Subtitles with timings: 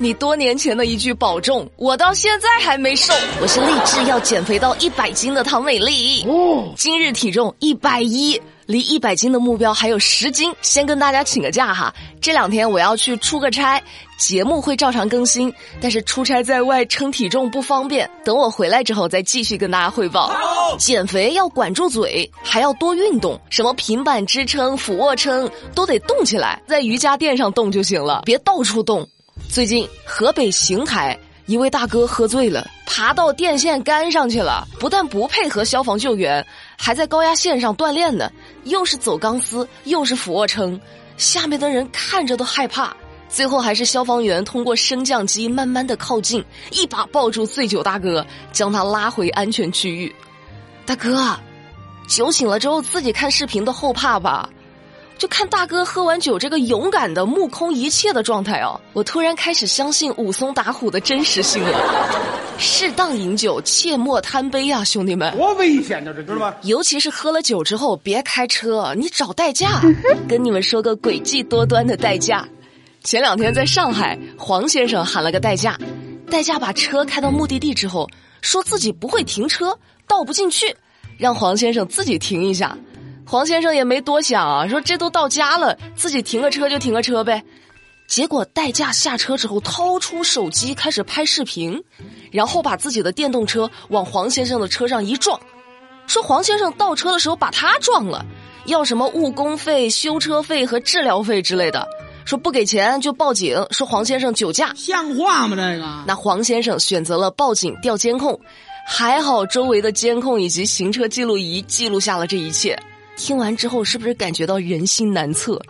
[0.00, 3.12] 你多年前的一句保重，我到现在还没瘦。
[3.42, 6.22] 我是立志要减肥到一百斤的唐美丽。
[6.22, 10.54] 哦，今日体重一百一，离一百斤的目标还有十斤。
[10.62, 13.82] 先跟大家请个假哈，这两天我要去出个差，
[14.16, 18.08] 节目会照常更新，但是出差在外称体重不方便。
[18.24, 20.32] 等我回来之后再继续跟大家汇报。
[20.78, 29.04] 减肥要管住嘴，还要多运动，什么平板支撑、俯卧撑都得动起来，在瑜伽垫上动就行了，别到处动。
[29.46, 36.44] 最近河北邢台一位大哥喝醉了，爬到电线杆上去了，不但不配合消防救援，
[36.76, 38.30] 还在高压线上锻炼呢，
[38.64, 40.80] 又是走钢丝，又是俯卧撑，
[41.16, 42.96] 下面的人看着都害怕。
[43.28, 50.14] 最后还是消防员通过升降机慢慢的靠近，一把抱住醉酒大哥，将他拉回安全区域。
[50.86, 51.38] 大哥，
[52.08, 54.48] 酒醒了之后自己看视频都后怕吧？
[55.18, 62.56] 就看大哥喝完酒这个勇敢的目空一切的状态哦，我突然开始相信武松打虎的真实性了。
[62.56, 65.36] 适当饮酒，切莫贪杯啊，兄弟们！
[65.36, 66.54] 多危险呢，这知道吗？
[66.62, 69.80] 尤其是喝了酒之后，别开车，你找代驾。
[70.28, 72.46] 跟你们说个诡计多端的代驾。
[73.02, 75.76] 前两天在上海，黄先生喊了个代驾，
[76.30, 78.08] 代驾把车开到目的地之后，
[78.40, 80.76] 说自己不会停车，倒不进去，
[81.16, 82.76] 让黄先生自己停一下。
[83.30, 87.44] 黄先生也没多想啊，说这都到家了，自己停个车就停个车呗。
[88.06, 91.78] 结果代驾下车之后，掏出手机开始拍视频，
[92.32, 95.38] 然后把自己的电动车往黄先生的车上一撞，
[96.06, 98.24] 说黄先生倒车的时候把他撞了，
[98.64, 101.86] 要什么误工费、修车费和治疗费之类的，
[102.24, 105.54] 说不给钱就报警，说黄先生酒驾，像话吗？
[105.54, 105.86] 这个？
[106.06, 108.40] 那黄先生选择了报警调监控，
[108.86, 112.74] 还好周围的监控以及行车记录仪记录下了这一切。
[113.18, 115.60] 听完之后，是不是感觉到人心难测？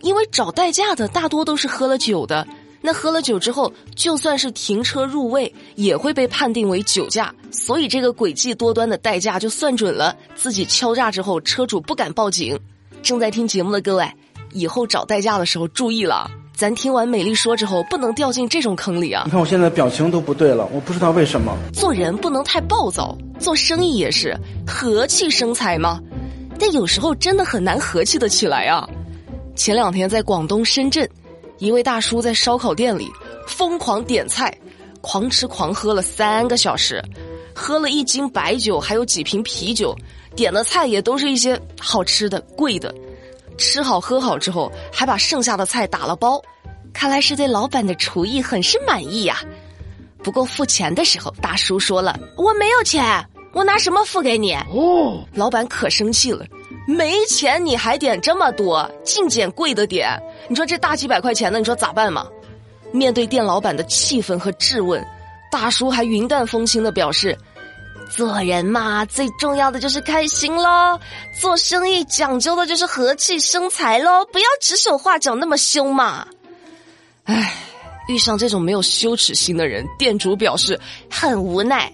[0.00, 2.44] 因为找代驾的大多都是喝了酒的，
[2.80, 7.32] 那喝了酒之后，就算是停车入位，也会被判定为酒驾。
[7.50, 12.58] 所以这个诡计多端的代驾就算准了，自己敲诈之后，车主不敢报警。
[13.02, 14.10] 正在听节目的各位，
[14.52, 19.22] 以后找代驾的时候注意了，咱听完美丽说之后，不能掉进这种坑里啊！
[19.26, 21.54] 你看我现在表情都不对了，我不知道为什么。
[21.72, 26.00] 做人不能太暴躁，做生意也是和气生财吗？
[26.58, 28.88] 但有时候真的很难和气的起来啊！
[29.54, 31.08] 前两天在广东深圳，
[31.58, 33.10] 一位大叔在烧烤店里
[33.46, 34.56] 疯狂点菜，
[35.00, 37.02] 狂吃狂喝了三个小时，
[37.54, 39.96] 喝了一斤白酒，还有几瓶啤酒，
[40.34, 42.94] 点的菜也都是一些好吃的、贵的。
[43.56, 46.42] 吃好喝好之后，还把剩下的菜打了包，
[46.92, 49.38] 看来是对老板的厨艺很是满意呀。
[50.22, 53.24] 不过付钱的时候，大叔说了：“我没有钱。”
[53.56, 54.52] 我拿什么付给你？
[54.70, 56.44] 哦，老板可生气了，
[56.86, 60.22] 没钱你还点这么多，净捡贵的点。
[60.46, 62.26] 你说这大几百块钱的，你说咋办嘛？
[62.92, 65.02] 面对店老板的气愤和质问，
[65.50, 67.34] 大叔还云淡风轻的表示：
[68.10, 71.00] 做人嘛，最重要的就是开心喽。
[71.40, 76.28] 做生意讲究的就是和气生财喽，不要指手画脚那么凶嘛。
[77.24, 77.54] 唉，
[78.06, 80.78] 遇上这种没有羞耻心的人，店主表示
[81.10, 81.90] 很无奈。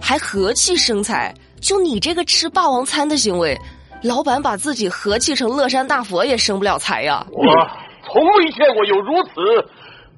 [0.00, 1.34] 还和气生财？
[1.60, 3.58] 就你这个吃霸王餐的行为，
[4.02, 7.26] 老板把自己和气成乐山大佛也生不了财呀！
[7.32, 7.42] 我
[8.04, 9.30] 从未见过有如此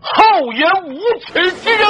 [0.01, 1.89] 厚颜无耻之人。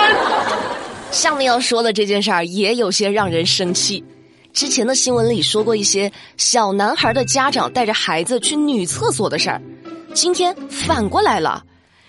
[1.10, 4.05] 下面要说的这件事儿也有些让人生气。
[4.53, 9.60] 之前的新闻里说过一些小男孩的家长带着孩子去女厕所的事儿，
[10.15, 11.65] 今天反过来了。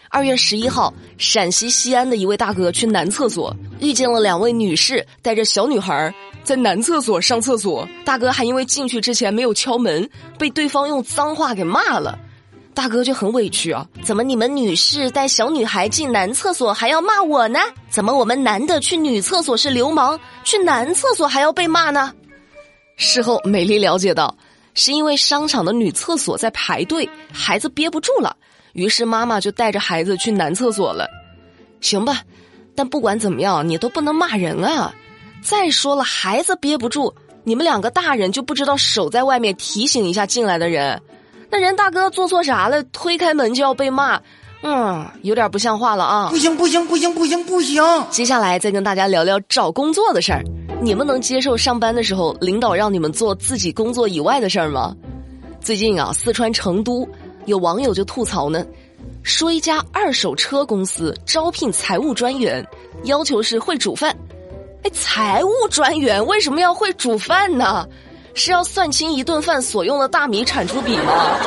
[0.09, 6.13] 二月十一号，陕西西安的一位大哥去男厕所，遇见了两位女士带着小女孩
[6.43, 7.87] 在男厕所上厕所。
[8.03, 12.17] 大哥还因为进去之前没有敲门，被对方用脏话给骂了。
[12.73, 17.59] 大哥就很委屈啊，怎么你们女士带小女孩进男厕所还要骂我呢？
[17.89, 22.13] 怎么我们男的去女厕所是流氓，去男厕所还要被骂呢？
[22.95, 24.33] 事后，美丽了解到，
[24.75, 28.35] 是因为商场的女厕所在排队，孩子憋不住了。
[28.73, 31.09] 于是妈妈就带着孩子去男厕所了，
[31.81, 32.21] 行吧，
[32.75, 34.93] 但不管怎么样，你都不能骂人啊！
[35.41, 37.13] 再说了，孩子憋不住，
[37.43, 41.01] 你们两个大人就不知道守在外面提醒一下进来的人，
[41.49, 42.83] 那人大哥做错啥了？
[42.85, 44.21] 推开门就要被骂，
[44.61, 46.29] 嗯，有点不像话了啊！
[46.29, 47.83] 不行不行不行不行不行！
[48.09, 50.43] 接下来再跟大家聊聊找工作的事儿，
[50.81, 54.95] 你们能接受上班的时候领导让你们做自己工作以外的事儿吗？
[55.61, 57.07] 最近啊，四川成都。
[57.45, 58.63] 有网友就吐槽呢，
[59.23, 62.63] 说一家二手车公司招聘财务专员，
[63.05, 64.15] 要求是会煮饭。
[64.83, 67.87] 哎，财务专员为什么要会煮饭呢？
[68.33, 71.37] 是要算清一顿饭所用的大米产出比吗？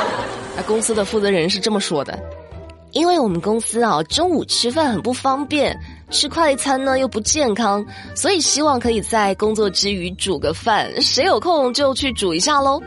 [0.55, 2.17] 那公司的负责人是这么说的：
[2.91, 5.75] 因为我们公司啊中午吃饭很不方便，
[6.11, 7.83] 吃快餐呢又不健康，
[8.13, 12.79] 所以希望可以在工作之余煮个饭，谁有空就去煮一下喽。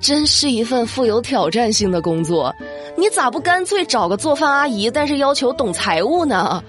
[0.00, 2.54] 真是一份富有挑战性的工作，
[2.96, 6.62] 你咋不干脆找个做饭阿姨，但是要求懂财务呢？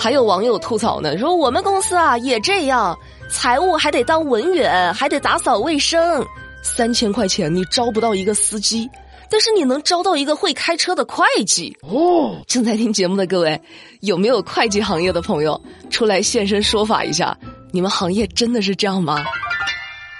[0.00, 2.98] 还有网友吐槽呢，说我们公司啊也这样，
[3.28, 6.24] 财务还得当文员，还得打扫卫生，
[6.62, 8.88] 三千块钱你招不到一个司机。
[9.28, 12.34] 但是你能招到一个会开车的会计哦！
[12.46, 13.60] 正在听节目的各位，
[14.00, 15.60] 有没有会计行业的朋友
[15.90, 17.36] 出来现身说法一下？
[17.70, 19.22] 你们行业真的是这样吗？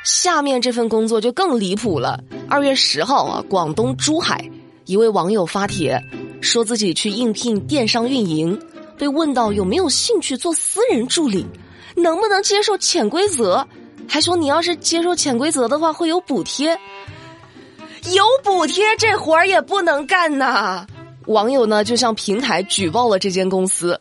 [0.05, 2.23] 下面这份工作就更离谱了。
[2.50, 4.44] 二月十号啊，广东珠海
[4.85, 5.99] 一位网友发帖，
[6.43, 8.61] 说自己去应聘电商运营，
[9.00, 11.47] 被问到有没有兴趣做私人助理，
[11.97, 13.67] 能不能接受潜规则，
[14.06, 16.79] 还说你要是接受潜规则的话会有补贴。
[18.12, 20.87] 有补贴，这活儿也不能干呐！
[21.25, 23.99] 网友呢就向平台举报了这间公司，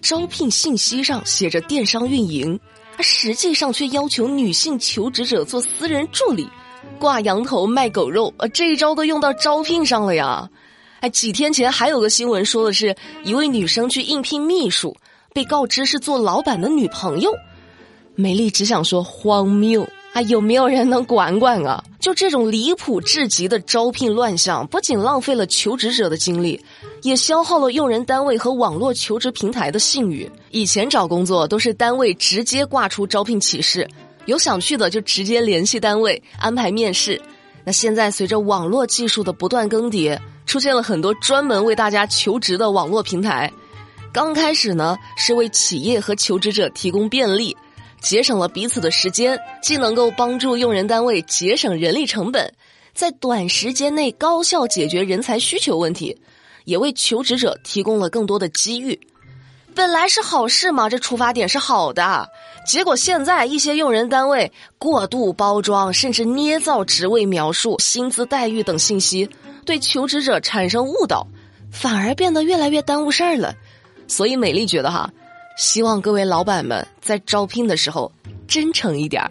[0.00, 2.60] 招聘信息上写着电商运营，
[3.00, 6.48] 实际上却要求女性求职者做私人助理，
[7.00, 10.48] 挂羊头卖狗肉，呃，这一招都用到招聘上了呀！
[11.08, 12.94] 几天前还有个新闻说的是
[13.24, 14.96] 一位女生去应聘秘书，
[15.32, 17.32] 被告知是做老板的女朋友，
[18.14, 19.86] 美丽只想说荒谬。
[20.12, 21.84] 啊，有没有人能管管啊？
[22.00, 26.58] 就这种离谱至极的招聘乱象，不仅浪费了求职者的精力，
[27.02, 30.30] 也消耗了用人单位和网络求职平台的信誉。
[30.52, 33.86] 以前找工作都是单位直接挂出招聘启事，
[34.24, 37.20] 有想去的就直接联系单位安排面试。
[37.62, 43.52] 那现在随着网络技术的不断更迭，出现了很多专门为大家求职的网络平台。
[44.12, 47.54] 刚开始呢，是为企业和求职者提供便利。
[48.00, 52.50] 节省了彼此的时间，既能够帮助用人单位节省人力成本，
[52.94, 56.16] 在短时间内高效解决人才需求问题，
[56.64, 58.98] 也为求职者提供了更多的机遇。
[59.74, 62.28] 本来是好事嘛，这出发点是好的。
[62.66, 69.28] 结果现在一些用人单位过度包装，甚至捏造职位描述、薪资待遇等信息，
[69.66, 71.26] 对求职者产生误导，
[71.70, 73.54] 反而变得越来越耽误事儿了。
[74.08, 75.10] 所以美丽觉得哈。
[75.58, 78.12] 希望各位老板们在招聘的时候
[78.46, 79.30] 真诚一点儿，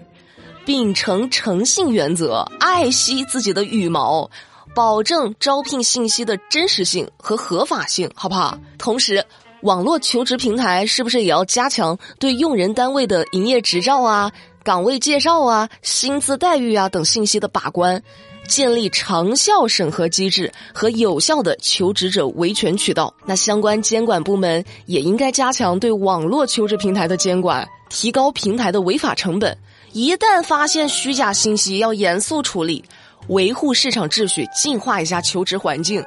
[0.66, 4.28] 秉承诚信原则，爱惜自己的羽毛，
[4.74, 8.58] 保证招聘信息的真实性和合法性，好不好？
[8.80, 9.24] 同时，
[9.62, 14.32] 网络求职平台是不是也要加强对用人单位的营业执照啊、
[14.64, 18.02] 岗位介绍啊、薪资待遇啊等信息的把关？
[18.48, 29.58] 建立长效审核机制和有效的求职者维权渠道，那相关监管部门也应该加强对网络求职平台的监管，提高平台的违法成本。
[29.92, 32.84] 一旦发现虚假信息，要严肃处理，
[33.28, 36.04] 维护市场秩序，净化一下求职环境。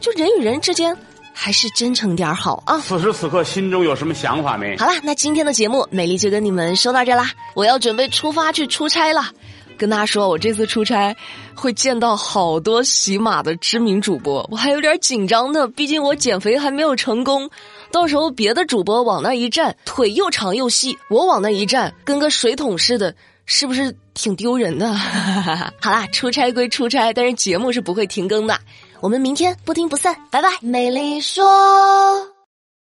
[0.00, 0.96] 就人与人之间，
[1.32, 2.78] 还是真诚点好啊！
[2.86, 4.76] 此时此刻，心中有什么想法没？
[4.76, 9.30] 好了，那今天的节目，美丽就跟你们说到这啦，我要准备出发去出差了。
[9.78, 11.16] 跟大家说，我这次出差
[11.54, 15.68] 会见到好多喜马的知名主播，我还有点紧张呢。
[15.68, 17.48] 毕竟我减肥还没有成功，
[17.92, 23.14] 到时候别的主播往那一站，腿又长又细，我往那一站，跟个水桶似的，
[23.46, 24.92] 是不是挺丢人的？
[25.80, 28.58] 好啦，出差归出差，但是节目是不会停更的。
[29.00, 30.48] 我们明天不听不散，拜拜。
[30.60, 32.37] 美丽说。